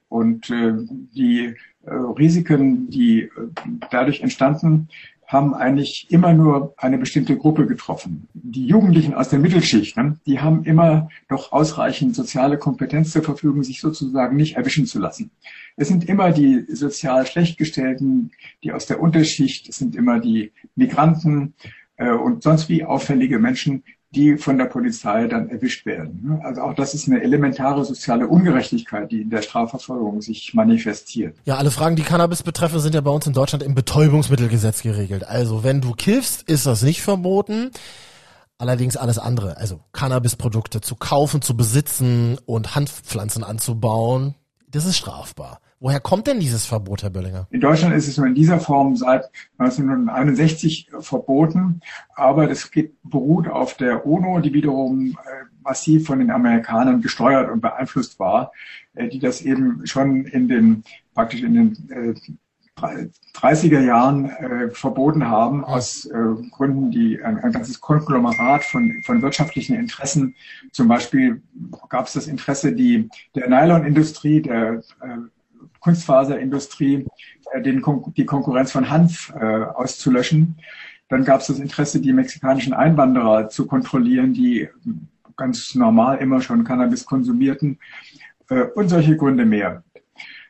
und 0.08 0.48
äh, 0.50 0.74
die 1.14 1.56
äh, 1.84 1.90
Risiken, 1.90 2.88
die 2.88 3.22
äh, 3.22 3.30
dadurch 3.90 4.20
entstanden, 4.20 4.88
haben 5.26 5.54
eigentlich 5.54 6.06
immer 6.10 6.34
nur 6.34 6.74
eine 6.76 6.98
bestimmte 6.98 7.36
Gruppe 7.36 7.66
getroffen. 7.66 8.28
Die 8.34 8.66
Jugendlichen 8.66 9.14
aus 9.14 9.30
der 9.30 9.38
Mittelschicht, 9.38 9.96
ne, 9.96 10.18
die 10.26 10.38
haben 10.38 10.64
immer 10.64 11.08
noch 11.28 11.50
ausreichend 11.50 12.14
soziale 12.14 12.58
Kompetenz 12.58 13.10
zur 13.10 13.22
Verfügung, 13.22 13.64
sich 13.64 13.80
sozusagen 13.80 14.36
nicht 14.36 14.56
erwischen 14.56 14.86
zu 14.86 15.00
lassen. 15.00 15.30
Es 15.76 15.88
sind 15.88 16.08
immer 16.08 16.30
die 16.30 16.64
sozial 16.68 17.26
Schlechtgestellten, 17.26 18.30
die 18.62 18.72
aus 18.72 18.86
der 18.86 19.00
Unterschicht, 19.00 19.68
es 19.68 19.78
sind 19.78 19.96
immer 19.96 20.20
die 20.20 20.52
Migranten 20.76 21.54
und 21.96 22.42
sonst 22.42 22.68
wie 22.68 22.84
auffällige 22.84 23.38
Menschen, 23.38 23.82
die 24.14 24.38
von 24.38 24.58
der 24.58 24.66
Polizei 24.66 25.26
dann 25.26 25.48
erwischt 25.48 25.86
werden. 25.86 26.40
Also 26.42 26.62
auch 26.62 26.74
das 26.74 26.94
ist 26.94 27.08
eine 27.08 27.22
elementare 27.22 27.84
soziale 27.84 28.28
Ungerechtigkeit, 28.28 29.10
die 29.10 29.22
in 29.22 29.30
der 29.30 29.42
Strafverfolgung 29.42 30.22
sich 30.22 30.54
manifestiert. 30.54 31.36
Ja, 31.44 31.56
alle 31.56 31.70
Fragen, 31.70 31.96
die 31.96 32.02
Cannabis 32.02 32.42
betreffen, 32.42 32.78
sind 32.78 32.94
ja 32.94 33.00
bei 33.00 33.10
uns 33.10 33.26
in 33.26 33.32
Deutschland 33.32 33.62
im 33.62 33.74
Betäubungsmittelgesetz 33.74 34.82
geregelt. 34.82 35.26
Also 35.26 35.64
wenn 35.64 35.80
du 35.80 35.92
kiffst, 35.92 36.42
ist 36.48 36.66
das 36.66 36.82
nicht 36.82 37.02
verboten. 37.02 37.70
Allerdings 38.56 38.96
alles 38.96 39.18
andere, 39.18 39.56
also 39.56 39.80
Cannabisprodukte 39.92 40.80
zu 40.80 40.94
kaufen, 40.94 41.42
zu 41.42 41.56
besitzen 41.56 42.38
und 42.46 42.76
Hanfpflanzen 42.76 43.42
anzubauen, 43.42 44.36
das 44.74 44.86
ist 44.86 44.96
strafbar. 44.96 45.60
Woher 45.78 46.00
kommt 46.00 46.26
denn 46.26 46.40
dieses 46.40 46.66
Verbot, 46.66 47.02
Herr 47.02 47.10
Böllinger? 47.10 47.46
In 47.50 47.60
Deutschland 47.60 47.94
ist 47.94 48.08
es 48.08 48.16
nur 48.16 48.26
in 48.26 48.34
dieser 48.34 48.58
Form 48.58 48.96
seit 48.96 49.30
1961 49.58 50.88
verboten, 51.00 51.80
aber 52.14 52.46
das 52.46 52.70
geht, 52.70 52.94
beruht 53.02 53.48
auf 53.48 53.76
der 53.76 54.06
UNO, 54.06 54.40
die 54.40 54.52
wiederum 54.52 55.10
äh, 55.10 55.44
massiv 55.62 56.06
von 56.06 56.18
den 56.18 56.30
Amerikanern 56.30 57.02
gesteuert 57.02 57.50
und 57.50 57.60
beeinflusst 57.60 58.18
war, 58.18 58.52
äh, 58.94 59.08
die 59.08 59.18
das 59.18 59.42
eben 59.42 59.86
schon 59.86 60.24
in 60.24 60.48
den 60.48 60.84
praktisch 61.14 61.42
in 61.42 61.54
den 61.54 61.90
äh, 61.90 62.14
30er 62.76 63.80
Jahren 63.80 64.26
äh, 64.30 64.70
verboten 64.70 65.28
haben, 65.28 65.64
aus 65.64 66.06
äh, 66.06 66.12
Gründen, 66.50 66.90
die 66.90 67.22
ein, 67.22 67.38
ein 67.38 67.52
ganzes 67.52 67.80
Konglomerat 67.80 68.64
von, 68.64 69.02
von 69.04 69.22
wirtschaftlichen 69.22 69.76
Interessen, 69.76 70.34
zum 70.72 70.88
Beispiel 70.88 71.42
gab 71.88 72.06
es 72.06 72.14
das 72.14 72.26
Interesse, 72.26 72.72
die 72.72 73.08
der 73.34 73.48
Nylonindustrie, 73.48 74.42
der 74.42 74.82
äh, 75.00 75.18
Kunstfaserindustrie 75.80 77.06
äh, 77.52 77.62
den 77.62 77.82
die 78.16 78.24
Konkurrenz 78.24 78.72
von 78.72 78.90
Hanf 78.90 79.32
äh, 79.38 79.44
auszulöschen. 79.44 80.56
Dann 81.08 81.24
gab 81.24 81.42
es 81.42 81.48
das 81.48 81.58
Interesse, 81.58 82.00
die 82.00 82.12
mexikanischen 82.12 82.72
Einwanderer 82.72 83.48
zu 83.48 83.66
kontrollieren, 83.66 84.32
die 84.32 84.68
ganz 85.36 85.74
normal 85.74 86.18
immer 86.18 86.40
schon 86.40 86.64
Cannabis 86.64 87.04
konsumierten 87.04 87.78
äh, 88.48 88.62
und 88.74 88.88
solche 88.88 89.16
Gründe 89.16 89.44
mehr. 89.44 89.84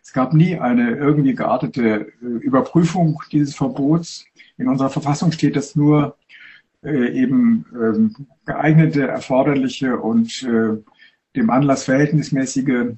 Es 0.05 0.13
gab 0.13 0.35
nie 0.35 0.59
eine 0.59 0.91
irgendwie 0.97 1.35
geartete 1.35 2.13
äh, 2.23 2.27
Überprüfung 2.27 3.23
dieses 3.33 3.57
Verbots. 3.57 4.27
In 4.59 4.69
unserer 4.69 4.91
Verfassung 4.91 5.33
steht 5.33 5.57
das 5.57 5.77
nur 5.77 6.17
äh, 6.83 7.09
eben 7.19 7.65
ähm, 7.73 8.15
geeignete, 8.45 9.09
erforderliche 9.09 9.97
und 9.97 10.43
äh, 10.43 10.77
dem 11.35 11.51
Anlass 11.51 11.85
verhältnismäßige 11.85 12.95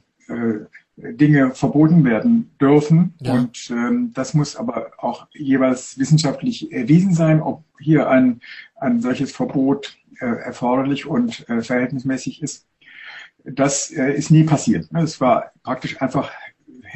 Dinge 0.96 1.52
verboten 1.54 2.04
werden 2.04 2.50
dürfen. 2.60 3.14
Ja. 3.20 3.34
Und 3.34 3.70
ähm, 3.70 4.10
das 4.12 4.34
muss 4.34 4.56
aber 4.56 4.90
auch 4.98 5.28
jeweils 5.32 5.96
wissenschaftlich 6.00 6.72
erwiesen 6.72 7.14
sein, 7.14 7.40
ob 7.40 7.62
hier 7.78 8.10
ein, 8.10 8.40
ein 8.75 9.00
solches 9.00 9.30
Verbot 9.30 9.96
erforderlich 10.18 11.06
und 11.06 11.46
verhältnismäßig 11.60 12.42
ist. 12.42 12.66
Das 13.44 13.90
ist 13.90 14.32
nie 14.32 14.42
passiert. 14.42 14.88
Es 14.92 15.20
war 15.20 15.52
praktisch 15.62 16.02
einfach 16.02 16.32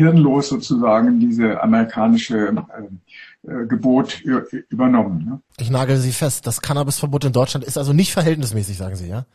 hirnlos 0.01 0.49
sozusagen 0.49 1.21
diese 1.21 1.63
amerikanische 1.63 2.49
äh, 2.49 3.51
äh 3.53 3.67
Gebot 3.67 4.23
übernommen. 4.69 5.25
Ne? 5.25 5.41
Ich 5.59 5.71
nagel 5.71 5.99
Sie 5.99 6.13
fest, 6.13 6.47
das 6.47 6.63
Cannabisverbot 6.63 7.25
in 7.25 7.33
Deutschland 7.33 7.65
ist 7.65 7.79
also 7.79 7.93
nicht 7.93 8.13
verhältnismäßig, 8.13 8.77
sagen 8.77 8.97
Sie, 8.97 9.09
ja? 9.09 9.27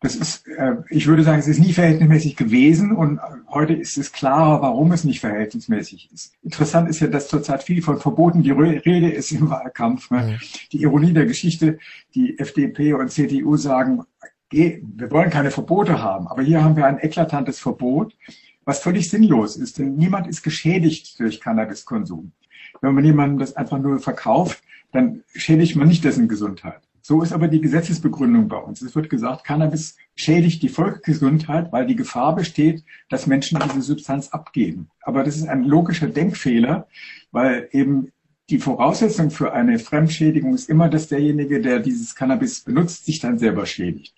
Das 0.00 0.16
ist, 0.16 0.46
äh, 0.48 0.74
ich 0.90 1.06
würde 1.06 1.22
sagen, 1.22 1.38
es 1.38 1.46
ist 1.46 1.60
nie 1.60 1.72
verhältnismäßig 1.72 2.36
gewesen 2.36 2.92
und 2.92 3.20
heute 3.48 3.72
ist 3.72 3.96
es 3.96 4.12
klarer, 4.12 4.60
warum 4.60 4.92
es 4.92 5.04
nicht 5.04 5.20
verhältnismäßig 5.20 6.10
ist. 6.12 6.34
Interessant 6.42 6.90
ist 6.90 7.00
ja, 7.00 7.06
dass 7.06 7.28
zurzeit 7.28 7.62
viel 7.62 7.80
von 7.80 7.98
Verboten 7.98 8.42
die 8.42 8.50
Rede 8.50 9.10
ist 9.10 9.32
im 9.32 9.48
Wahlkampf. 9.48 10.10
Ne? 10.10 10.38
Die 10.72 10.82
Ironie 10.82 11.14
der 11.14 11.24
Geschichte, 11.24 11.78
die 12.14 12.38
FDP 12.38 12.92
und 12.92 13.10
CDU 13.12 13.56
sagen, 13.56 14.02
wir 14.50 15.10
wollen 15.10 15.30
keine 15.30 15.50
Verbote 15.50 16.02
haben, 16.02 16.28
aber 16.28 16.42
hier 16.42 16.62
haben 16.62 16.76
wir 16.76 16.86
ein 16.86 16.98
eklatantes 16.98 17.58
Verbot, 17.58 18.14
was 18.64 18.80
völlig 18.80 19.10
sinnlos 19.10 19.56
ist, 19.56 19.78
denn 19.78 19.96
niemand 19.96 20.26
ist 20.26 20.42
geschädigt 20.42 21.18
durch 21.20 21.40
Cannabiskonsum. 21.40 22.32
Wenn 22.80 22.94
man 22.94 23.04
jemandem 23.04 23.38
das 23.38 23.56
einfach 23.56 23.78
nur 23.78 23.98
verkauft, 23.98 24.62
dann 24.92 25.22
schädigt 25.34 25.76
man 25.76 25.88
nicht 25.88 26.04
dessen 26.04 26.28
Gesundheit. 26.28 26.80
So 27.06 27.20
ist 27.22 27.32
aber 27.32 27.48
die 27.48 27.60
Gesetzesbegründung 27.60 28.48
bei 28.48 28.56
uns. 28.56 28.80
Es 28.80 28.94
wird 28.94 29.10
gesagt, 29.10 29.44
Cannabis 29.44 29.96
schädigt 30.14 30.62
die 30.62 30.70
Volksgesundheit, 30.70 31.70
weil 31.70 31.86
die 31.86 31.96
Gefahr 31.96 32.34
besteht, 32.34 32.82
dass 33.10 33.26
Menschen 33.26 33.58
diese 33.62 33.82
Substanz 33.82 34.28
abgeben. 34.28 34.88
Aber 35.02 35.22
das 35.22 35.36
ist 35.36 35.46
ein 35.46 35.64
logischer 35.64 36.06
Denkfehler, 36.06 36.88
weil 37.30 37.68
eben 37.72 38.10
die 38.48 38.58
Voraussetzung 38.58 39.30
für 39.30 39.52
eine 39.52 39.78
Fremdschädigung 39.78 40.54
ist 40.54 40.70
immer, 40.70 40.88
dass 40.88 41.08
derjenige, 41.08 41.60
der 41.60 41.80
dieses 41.80 42.14
Cannabis 42.14 42.60
benutzt, 42.60 43.04
sich 43.04 43.20
dann 43.20 43.38
selber 43.38 43.66
schädigt. 43.66 44.14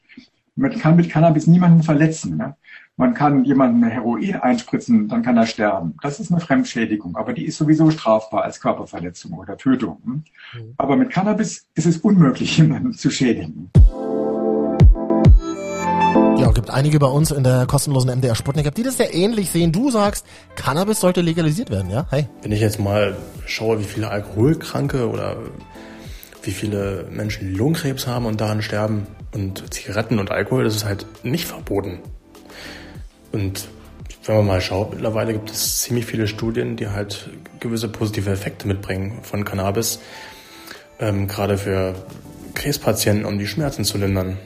Man 0.54 0.78
kann 0.78 0.94
mit 0.94 1.10
Cannabis 1.10 1.48
niemanden 1.48 1.82
verletzen. 1.82 2.36
Ne? 2.36 2.56
Man 2.98 3.12
kann 3.12 3.44
jemanden 3.44 3.84
Heroin 3.84 4.36
einspritzen, 4.36 5.06
dann 5.08 5.20
kann 5.20 5.36
er 5.36 5.46
sterben. 5.46 5.98
Das 6.00 6.18
ist 6.18 6.32
eine 6.32 6.40
Fremdschädigung, 6.40 7.14
aber 7.14 7.34
die 7.34 7.44
ist 7.44 7.58
sowieso 7.58 7.90
strafbar 7.90 8.44
als 8.44 8.58
Körperverletzung 8.58 9.34
oder 9.34 9.58
Tötung. 9.58 9.98
Hm? 10.02 10.12
Mhm. 10.12 10.74
Aber 10.78 10.96
mit 10.96 11.10
Cannabis 11.10 11.66
ist 11.74 11.84
es 11.84 11.98
unmöglich, 11.98 12.56
jemanden 12.56 12.94
zu 12.94 13.10
schädigen. 13.10 13.70
Ja, 16.38 16.50
gibt 16.52 16.70
einige 16.70 16.98
bei 16.98 17.06
uns 17.06 17.32
in 17.32 17.44
der 17.44 17.66
kostenlosen 17.66 18.10
MDR 18.18 18.34
Sputnik 18.34 18.64
App, 18.64 18.74
die 18.74 18.82
das 18.82 18.96
sehr 18.96 19.12
ähnlich 19.12 19.50
sehen. 19.50 19.72
Du 19.72 19.90
sagst, 19.90 20.24
Cannabis 20.54 20.98
sollte 20.98 21.20
legalisiert 21.20 21.68
werden, 21.68 21.90
ja? 21.90 22.06
Hey. 22.08 22.28
Wenn 22.40 22.52
ich 22.52 22.60
jetzt 22.60 22.80
mal 22.80 23.14
schaue, 23.44 23.78
wie 23.78 23.84
viele 23.84 24.08
Alkoholkranke 24.08 25.10
oder 25.10 25.36
wie 26.42 26.52
viele 26.52 27.06
Menschen 27.10 27.54
Lungenkrebs 27.54 28.06
haben 28.06 28.24
und 28.24 28.40
daran 28.40 28.62
sterben 28.62 29.06
und 29.34 29.74
Zigaretten 29.74 30.18
und 30.18 30.30
Alkohol, 30.30 30.64
das 30.64 30.76
ist 30.76 30.86
halt 30.86 31.04
nicht 31.24 31.44
verboten. 31.44 32.00
Und 33.36 33.68
wenn 34.24 34.36
man 34.36 34.46
mal 34.46 34.60
schaut, 34.62 34.92
mittlerweile 34.92 35.34
gibt 35.34 35.50
es 35.50 35.82
ziemlich 35.82 36.06
viele 36.06 36.26
Studien, 36.26 36.76
die 36.76 36.88
halt 36.88 37.28
gewisse 37.60 37.86
positive 37.86 38.30
Effekte 38.30 38.66
mitbringen 38.66 39.18
von 39.20 39.44
Cannabis, 39.44 40.00
ähm, 40.98 41.28
gerade 41.28 41.58
für 41.58 41.94
Krebspatienten, 42.54 43.26
um 43.26 43.38
die 43.38 43.46
Schmerzen 43.46 43.84
zu 43.84 43.98
lindern. 43.98 44.38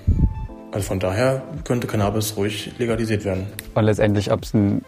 Also 0.73 0.89
von 0.89 0.99
daher 0.99 1.43
könnte 1.63 1.87
Cannabis 1.87 2.37
ruhig 2.37 2.73
legalisiert 2.79 3.25
werden. 3.25 3.47
Und 3.75 3.85
letztendlich, 3.85 4.33
ob 4.33 4.43
es 4.43 4.55
ein, 4.55 4.85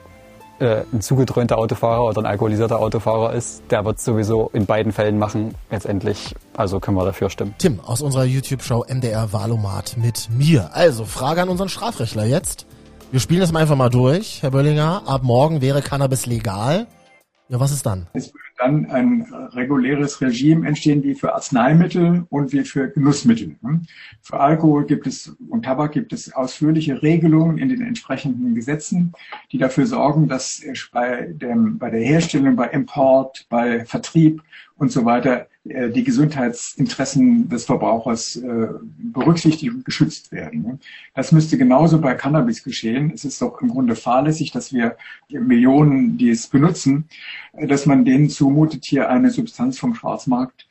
äh, 0.58 0.82
ein 0.92 1.00
zugedröhnter 1.00 1.58
Autofahrer 1.58 2.04
oder 2.04 2.22
ein 2.22 2.26
alkoholisierter 2.26 2.80
Autofahrer 2.80 3.34
ist, 3.34 3.62
der 3.70 3.84
wird 3.84 4.00
sowieso 4.00 4.50
in 4.52 4.66
beiden 4.66 4.90
Fällen 4.90 5.16
machen. 5.16 5.54
Letztendlich, 5.70 6.34
also 6.56 6.80
können 6.80 6.96
wir 6.96 7.04
dafür 7.04 7.30
stimmen. 7.30 7.54
Tim 7.58 7.78
aus 7.78 8.02
unserer 8.02 8.24
YouTube-Show 8.24 8.84
MDR 8.88 9.32
Valomat 9.32 9.96
mit 9.96 10.28
mir. 10.36 10.70
Also 10.74 11.04
Frage 11.04 11.42
an 11.42 11.48
unseren 11.48 11.68
Strafrechtler 11.68 12.24
jetzt. 12.24 12.66
Wir 13.12 13.20
spielen 13.20 13.40
das 13.40 13.52
mal 13.52 13.60
einfach 13.60 13.76
mal 13.76 13.90
durch, 13.90 14.42
Herr 14.42 14.52
Böllinger. 14.52 15.02
Ab 15.04 15.22
morgen 15.22 15.60
wäre 15.60 15.82
Cannabis 15.82 16.24
legal. 16.24 16.86
Ja, 17.50 17.60
was 17.60 17.70
ist 17.70 17.84
dann? 17.84 18.06
Es 18.14 18.32
würde 18.32 18.42
dann 18.56 18.86
ein 18.86 19.26
reguläres 19.52 20.22
Regime 20.22 20.66
entstehen 20.66 21.02
wie 21.02 21.14
für 21.14 21.34
Arzneimittel 21.34 22.24
und 22.30 22.54
wie 22.54 22.64
für 22.64 22.88
Genussmittel. 22.88 23.56
Für 24.22 24.40
Alkohol 24.40 24.86
gibt 24.86 25.06
es 25.06 25.36
und 25.50 25.66
Tabak 25.66 25.92
gibt 25.92 26.14
es 26.14 26.32
ausführliche 26.32 27.02
Regelungen 27.02 27.58
in 27.58 27.68
den 27.68 27.82
entsprechenden 27.82 28.54
Gesetzen, 28.54 29.12
die 29.52 29.58
dafür 29.58 29.84
sorgen, 29.84 30.26
dass 30.26 30.62
bei, 30.90 31.26
dem, 31.34 31.76
bei 31.76 31.90
der 31.90 32.00
Herstellung, 32.00 32.56
bei 32.56 32.68
Import, 32.68 33.44
bei 33.50 33.84
Vertrieb 33.84 34.42
und 34.82 34.90
so 34.90 35.04
weiter 35.04 35.46
äh, 35.64 35.90
die 35.90 36.02
Gesundheitsinteressen 36.02 37.48
des 37.48 37.64
Verbrauchers 37.66 38.36
äh, 38.36 38.68
berücksichtigt 38.98 39.72
und 39.72 39.84
geschützt 39.84 40.32
werden. 40.32 40.80
Das 41.14 41.30
müsste 41.30 41.56
genauso 41.56 42.00
bei 42.00 42.14
Cannabis 42.14 42.64
geschehen. 42.64 43.12
Es 43.14 43.24
ist 43.24 43.40
doch 43.40 43.62
im 43.62 43.68
Grunde 43.68 43.94
fahrlässig, 43.94 44.50
dass 44.50 44.72
wir 44.72 44.96
Millionen, 45.28 46.18
die 46.18 46.30
es 46.30 46.48
benutzen, 46.48 47.04
äh, 47.52 47.68
dass 47.68 47.86
man 47.86 48.04
denen 48.04 48.28
zumutet, 48.28 48.84
hier 48.84 49.08
eine 49.08 49.30
Substanz 49.30 49.78
vom 49.78 49.94
Schwarzmarkt 49.94 50.66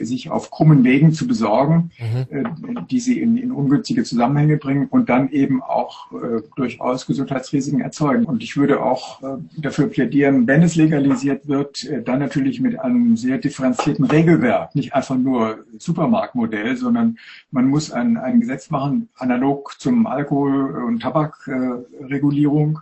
sich 0.00 0.30
auf 0.30 0.50
krummen 0.50 0.84
Wegen 0.84 1.12
zu 1.12 1.26
besorgen, 1.26 1.90
mhm. 1.98 2.36
äh, 2.36 2.82
die 2.90 3.00
sie 3.00 3.20
in, 3.20 3.36
in, 3.36 3.52
ungünstige 3.52 4.02
Zusammenhänge 4.02 4.56
bringen 4.56 4.86
und 4.90 5.08
dann 5.08 5.30
eben 5.30 5.62
auch 5.62 6.10
äh, 6.12 6.42
durchaus 6.56 7.06
Gesundheitsrisiken 7.06 7.80
erzeugen. 7.80 8.24
Und 8.24 8.42
ich 8.42 8.56
würde 8.56 8.82
auch 8.82 9.22
äh, 9.22 9.36
dafür 9.56 9.86
plädieren, 9.86 10.46
wenn 10.46 10.62
es 10.62 10.74
legalisiert 10.74 11.46
wird, 11.46 11.84
äh, 11.84 12.02
dann 12.02 12.18
natürlich 12.18 12.60
mit 12.60 12.78
einem 12.80 13.16
sehr 13.16 13.38
differenzierten 13.38 14.04
Regelwerk, 14.04 14.74
nicht 14.74 14.94
einfach 14.94 15.16
nur 15.16 15.64
Supermarktmodell, 15.78 16.76
sondern 16.76 17.18
man 17.50 17.68
muss 17.68 17.92
ein, 17.92 18.16
ein 18.16 18.40
Gesetz 18.40 18.70
machen, 18.70 19.08
analog 19.16 19.76
zum 19.78 20.06
Alkohol- 20.06 20.82
und 20.84 21.00
Tabakregulierung. 21.00 22.80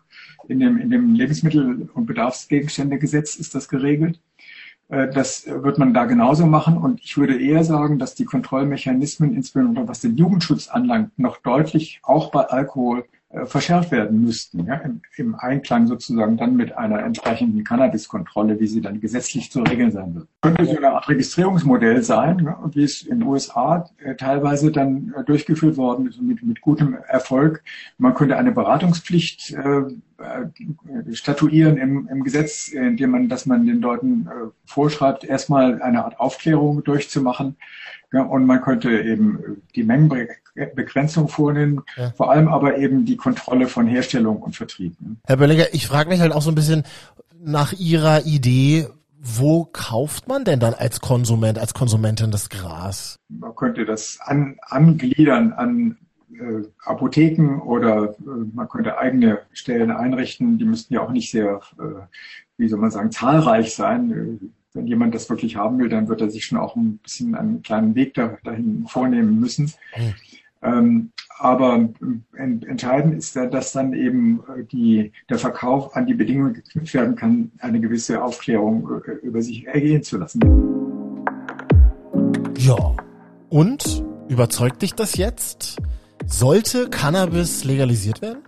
in 0.48 0.60
dem, 0.60 0.78
in 0.78 0.90
dem 0.90 1.14
Lebensmittel- 1.14 1.88
und 1.94 2.06
Bedarfsgegenständegesetz 2.06 3.36
ist 3.36 3.54
das 3.54 3.68
geregelt. 3.68 4.18
Äh, 4.92 5.08
das 5.08 5.46
wird 5.46 5.78
man 5.78 5.94
da 5.94 6.04
genauso 6.04 6.46
machen. 6.46 6.76
Und 6.76 7.00
ich 7.02 7.16
würde 7.16 7.40
eher 7.40 7.64
sagen, 7.64 7.98
dass 7.98 8.14
die 8.14 8.26
Kontrollmechanismen, 8.26 9.34
insbesondere 9.34 9.88
was 9.88 10.00
den 10.00 10.16
Jugendschutz 10.16 10.68
anlangt, 10.68 11.18
noch 11.18 11.38
deutlich 11.38 12.00
auch 12.02 12.30
bei 12.30 12.44
Alkohol 12.44 13.04
verschärft 13.44 13.90
werden 13.90 14.22
müssten, 14.22 14.66
ja, 14.66 14.74
im, 14.76 15.00
im, 15.16 15.34
Einklang 15.34 15.86
sozusagen 15.86 16.36
dann 16.36 16.54
mit 16.54 16.76
einer 16.76 17.02
entsprechenden 17.02 17.64
Cannabiskontrolle, 17.64 18.60
wie 18.60 18.66
sie 18.66 18.82
dann 18.82 19.00
gesetzlich 19.00 19.50
zu 19.50 19.62
regeln 19.62 19.90
sein 19.90 20.14
wird. 20.14 20.28
Könnte 20.42 20.66
so 20.66 20.76
eine 20.76 20.92
Art 20.92 21.08
Registrierungsmodell 21.08 22.02
sein, 22.02 22.40
ja, 22.44 22.58
wie 22.72 22.84
es 22.84 23.02
in 23.02 23.20
den 23.20 23.28
USA 23.28 23.88
äh, 24.04 24.14
teilweise 24.16 24.70
dann 24.70 25.14
äh, 25.16 25.24
durchgeführt 25.24 25.78
worden 25.78 26.08
ist 26.08 26.20
mit, 26.20 26.42
mit 26.42 26.60
gutem 26.60 26.96
Erfolg. 27.08 27.62
Man 27.96 28.14
könnte 28.14 28.36
eine 28.36 28.52
Beratungspflicht 28.52 29.54
äh, 29.54 29.82
äh, 30.18 31.14
statuieren 31.14 31.78
im, 31.78 32.08
im 32.08 32.24
Gesetz, 32.24 32.68
indem 32.68 33.10
man, 33.10 33.28
dass 33.28 33.46
man 33.46 33.66
den 33.66 33.80
Leuten 33.80 34.26
äh, 34.26 34.50
vorschreibt, 34.66 35.24
erstmal 35.24 35.80
eine 35.82 36.04
Art 36.04 36.20
Aufklärung 36.20 36.84
durchzumachen. 36.84 37.56
Ja, 38.12 38.22
und 38.22 38.44
man 38.44 38.60
könnte 38.60 38.90
eben 39.00 39.62
die 39.74 39.84
Mengenbegrenzung 40.54 41.28
vornehmen, 41.28 41.82
ja. 41.96 42.10
vor 42.12 42.30
allem 42.30 42.48
aber 42.48 42.76
eben 42.78 43.04
die 43.04 43.16
Kontrolle 43.16 43.68
von 43.68 43.86
Herstellung 43.86 44.42
und 44.42 44.56
Vertrieb. 44.56 45.00
Ne? 45.00 45.16
Herr 45.26 45.36
Böllinger, 45.36 45.66
ich 45.72 45.86
frage 45.86 46.08
mich 46.08 46.20
halt 46.20 46.32
auch 46.32 46.42
so 46.42 46.50
ein 46.50 46.54
bisschen 46.54 46.84
nach 47.42 47.72
Ihrer 47.72 48.24
Idee, 48.26 48.86
wo 49.18 49.64
kauft 49.64 50.28
man 50.28 50.44
denn 50.44 50.60
dann 50.60 50.74
als 50.74 51.00
Konsument, 51.00 51.58
als 51.58 51.74
Konsumentin 51.74 52.30
das 52.30 52.48
Gras? 52.48 53.18
Man 53.28 53.54
könnte 53.54 53.84
das 53.84 54.18
an, 54.20 54.56
angliedern 54.62 55.52
an 55.52 55.96
äh, 56.32 56.66
Apotheken 56.84 57.60
oder 57.60 58.14
äh, 58.18 58.44
man 58.52 58.68
könnte 58.68 58.98
eigene 58.98 59.40
Stellen 59.52 59.90
einrichten. 59.90 60.58
Die 60.58 60.64
müssten 60.64 60.94
ja 60.94 61.00
auch 61.00 61.12
nicht 61.12 61.30
sehr, 61.30 61.60
äh, 61.78 62.02
wie 62.56 62.68
soll 62.68 62.80
man 62.80 62.90
sagen, 62.90 63.12
zahlreich 63.12 63.74
sein 63.74 64.52
wenn 64.74 64.86
jemand 64.86 65.14
das 65.14 65.28
wirklich 65.28 65.56
haben 65.56 65.78
will, 65.78 65.88
dann 65.88 66.08
wird 66.08 66.20
er 66.20 66.30
sich 66.30 66.46
schon 66.46 66.58
auch 66.58 66.76
ein 66.76 66.98
bisschen 66.98 67.34
einen 67.34 67.62
kleinen 67.62 67.94
Weg 67.94 68.14
da, 68.14 68.38
dahin 68.44 68.86
vornehmen 68.86 69.38
müssen. 69.38 69.72
Mhm. 69.96 70.14
Ähm, 70.62 71.10
aber 71.38 71.88
ent, 72.36 72.64
entscheidend 72.66 73.14
ist, 73.16 73.34
dass 73.34 73.72
dann 73.72 73.94
eben 73.94 74.40
äh, 74.56 74.64
die, 74.64 75.12
der 75.28 75.38
Verkauf 75.38 75.96
an 75.96 76.06
die 76.06 76.14
Bedingungen 76.14 76.54
geknüpft 76.54 76.94
werden 76.94 77.16
kann, 77.16 77.50
eine 77.58 77.80
gewisse 77.80 78.22
Aufklärung 78.22 78.88
äh, 79.06 79.12
über 79.26 79.42
sich 79.42 79.66
ergehen 79.66 80.02
zu 80.02 80.18
lassen. 80.18 80.40
Ja. 82.58 82.94
Und 83.48 84.04
überzeugt 84.28 84.82
dich 84.82 84.94
das 84.94 85.16
jetzt? 85.16 85.78
Sollte 86.26 86.88
Cannabis 86.88 87.64
legalisiert 87.64 88.22
werden? 88.22 88.42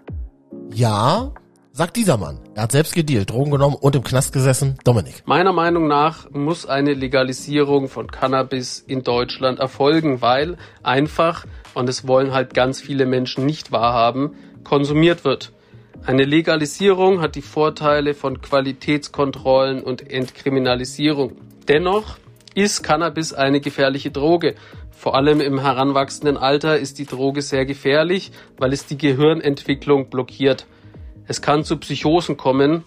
Ja, 0.73 1.33
Sagt 1.77 1.97
dieser 1.97 2.19
Mann. 2.19 2.39
Er 2.55 2.63
hat 2.63 2.71
selbst 2.71 2.95
gedealt, 2.95 3.31
Drogen 3.31 3.51
genommen 3.51 3.75
und 3.75 3.97
im 3.97 4.05
Knast 4.05 4.33
gesessen. 4.33 4.79
Dominik. 4.85 5.25
Meiner 5.27 5.53
Meinung 5.53 5.89
nach 5.89 6.31
muss 6.31 6.67
eine 6.67 6.95
Legalisierung 6.95 7.89
von 7.89 8.07
Cannabis 8.13 8.79
in 8.87 9.03
Deutschland 9.03 9.59
erfolgen, 9.59 10.23
weil 10.23 10.57
einfach, 10.85 11.47
und 11.75 11.89
es 11.89 12.07
wollen 12.07 12.33
halt 12.33 12.55
ganz 12.55 12.81
viele 12.81 13.07
Menschen 13.07 13.45
nicht 13.45 13.73
wahrhaben, 13.73 14.37
konsumiert 14.63 15.25
wird. 15.25 15.51
Eine 16.07 16.23
Legalisierung 16.23 17.21
hat 17.21 17.35
die 17.35 17.43
Vorteile 17.43 18.15
von 18.15 18.41
Qualitätskontrollen 18.41 19.83
und 19.83 20.09
Entkriminalisierung. 20.09 21.33
Dennoch 21.67 22.19
ist 22.55 22.85
Cannabis 22.85 23.33
eine 23.33 23.59
gefährliche 23.59 24.13
Droge. 24.13 24.55
Vor 24.93 25.17
allem 25.17 25.41
im 25.41 25.59
heranwachsenden 25.59 26.37
Alter 26.37 26.79
ist 26.79 27.01
die 27.01 27.07
Droge 27.07 27.43
sehr 27.43 27.67
gefährlich, 27.67 28.31
weil 28.59 28.73
es 28.73 28.87
die 28.87 28.97
Gehirnentwicklung 28.97 30.09
blockiert. 30.09 30.67
Es 31.27 31.41
kann 31.41 31.65
zu 31.65 31.77
Psychosen 31.79 32.37
kommen. 32.37 32.85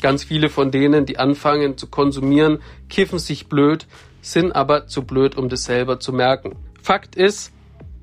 Ganz 0.00 0.24
viele 0.24 0.48
von 0.48 0.70
denen, 0.70 1.06
die 1.06 1.18
anfangen 1.18 1.78
zu 1.78 1.86
konsumieren, 1.86 2.60
kiffen 2.88 3.18
sich 3.18 3.48
blöd, 3.48 3.86
sind 4.20 4.52
aber 4.52 4.86
zu 4.86 5.02
blöd, 5.02 5.36
um 5.36 5.48
das 5.48 5.64
selber 5.64 6.00
zu 6.00 6.12
merken. 6.12 6.56
Fakt 6.80 7.16
ist, 7.16 7.52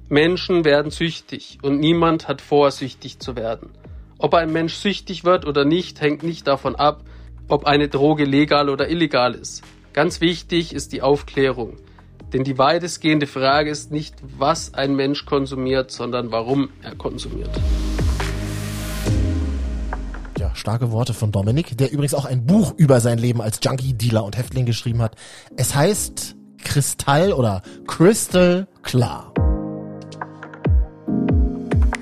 Menschen 0.08 0.66
werden 0.66 0.92
süchtig 0.92 1.60
und 1.62 1.80
niemand 1.80 2.28
hat 2.28 2.42
vor, 2.42 2.72
süchtig 2.72 3.20
zu 3.20 3.36
werden. 3.36 3.70
Ob 4.18 4.34
ein 4.34 4.52
Mensch 4.52 4.74
süchtig 4.74 5.24
wird 5.24 5.46
oder 5.46 5.66
nicht, 5.66 6.02
hängt 6.02 6.24
nicht 6.24 6.48
davon 6.48 6.76
ab, 6.76 7.04
ob 7.48 7.66
eine 7.66 7.88
Droge 7.88 8.26
legal 8.26 8.70
oder 8.70 8.90
illegal 8.90 9.34
ist. 9.34 9.64
Ganz 9.94 10.22
wichtig 10.22 10.74
ist 10.74 10.94
die 10.94 11.02
Aufklärung. 11.02 11.78
Denn 12.34 12.44
die 12.44 12.58
weitestgehende 12.58 13.28
Frage 13.28 13.72
ist 13.72 13.92
nicht, 13.92 14.16
was 14.38 14.74
ein 14.74 14.96
Mensch 14.96 15.26
konsumiert, 15.26 15.90
sondern 15.92 16.32
warum 16.32 16.70
er 16.84 16.96
konsumiert. 16.96 17.50
Starke 20.54 20.92
Worte 20.92 21.14
von 21.14 21.32
Dominik, 21.32 21.78
der 21.78 21.92
übrigens 21.92 22.14
auch 22.14 22.26
ein 22.26 22.46
Buch 22.46 22.74
über 22.78 23.00
sein 23.00 23.18
Leben 23.18 23.42
als 23.42 23.60
Junkie, 23.64 23.94
Dealer 23.94 24.24
und 24.24 24.38
Häftling 24.38 24.66
geschrieben 24.66 25.02
hat. 25.02 25.16
Es 25.58 25.76
heißt 25.76 26.36
Kristall 26.64 27.34
oder 27.34 27.62
Crystal 27.88 28.68
Klar. 28.84 29.34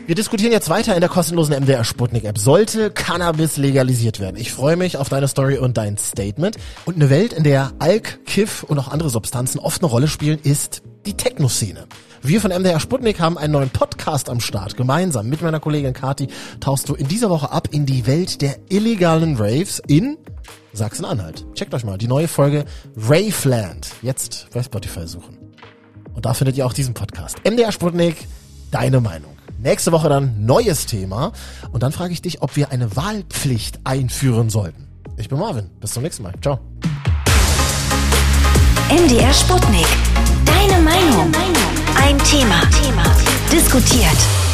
Wir 0.08 0.16
diskutieren 0.16 0.54
jetzt 0.54 0.70
weiter 0.70 0.96
in 0.96 1.02
der 1.02 1.10
kostenlosen 1.10 1.54
MDR 1.54 1.84
Sputnik 1.84 2.24
App. 2.24 2.38
Sollte 2.38 2.92
Cannabis 2.92 3.58
legalisiert 3.58 4.22
werden? 4.22 4.38
Ich 4.38 4.54
freue 4.54 4.78
mich 4.78 4.96
auf 4.96 5.10
deine 5.10 5.28
Story 5.28 5.58
und 5.58 5.76
dein 5.76 5.98
Statement. 5.98 6.56
Und 6.86 6.96
eine 6.96 7.10
Welt, 7.10 7.34
in 7.34 7.44
der 7.44 7.74
Alk, 7.80 8.24
Kiff 8.26 8.64
und 8.64 8.80
auch 8.80 8.88
andere 8.88 9.10
Substanzen 9.10 9.60
oft 9.60 9.82
eine 9.82 9.92
Rolle 9.92 10.08
spielen, 10.08 10.40
ist 10.42 10.82
die 11.06 11.16
Techno-Szene. 11.16 11.88
Wir 12.22 12.42
von 12.42 12.52
MDR 12.52 12.80
Sputnik 12.80 13.20
haben 13.20 13.38
einen 13.38 13.54
neuen 13.54 13.70
Podcast 13.70 14.30
am 14.30 14.40
Start. 14.40 14.76
Gemeinsam 14.76 15.30
mit 15.30 15.42
meiner 15.42 15.60
Kollegin 15.60 15.94
Kati 15.94 16.28
tauchst 16.60 16.90
du 16.90 16.96
in 16.96 17.08
dieser 17.08 17.30
Woche 17.30 17.52
ab 17.52 17.70
in 17.72 17.86
die 17.86 18.08
Welt 18.08 18.42
der 18.42 18.58
illegalen 18.70 19.38
Raves 19.38 19.82
in 19.88 20.18
Sachsen-Anhalt. 20.74 21.46
Checkt 21.54 21.74
euch 21.74 21.84
mal 21.84 21.98
die 21.98 22.08
neue 22.08 22.28
Folge 22.28 22.66
Raveland. 22.96 23.90
Jetzt 24.02 24.48
bei 24.54 24.64
Spotify 24.64 25.08
suchen. 25.08 25.38
Und 26.14 26.26
da 26.26 26.34
findet 26.34 26.58
ihr 26.58 26.66
auch 26.66 26.74
diesen 26.74 26.94
Podcast. 26.94 27.38
MDR 27.46 27.72
Sputnik, 27.72 28.28
deine 28.72 29.00
Meinung. 29.00 29.38
Nächste 29.60 29.92
Woche 29.92 30.10
dann 30.10 30.46
neues 30.46 30.86
Thema. 30.86 31.32
Und 31.72 31.84
dann 31.84 31.92
frage 31.92 32.14
ich 32.14 32.22
dich, 32.22 32.42
ob 32.42 32.56
wir 32.56 32.72
eine 32.72 32.96
Wahlpflicht 32.96 33.80
einführen 33.84 34.50
sollten. 34.50 34.88
Ich 35.18 35.30
bin 35.30 35.40
Marvin. 35.40 35.70
Bis 35.80 35.94
zum 35.94 36.04
nächsten 36.04 36.24
Mal. 36.24 36.34
Ciao. 36.42 36.60
MDR 38.90 39.34
Sputnik. 39.34 39.88
Deine 40.46 40.82
Meinung. 40.82 41.32
Ein 42.02 42.18
Thema. 42.20 42.62
Diskutiert. 43.52 44.47